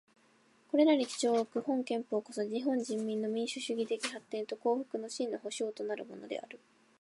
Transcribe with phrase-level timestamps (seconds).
[0.71, 6.59] これらに基調をおく本憲法こそ、日本人民の民主主義的発展と幸福の真の保障となるものである。